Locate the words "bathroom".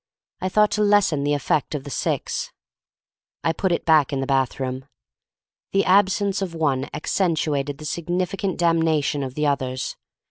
4.25-4.85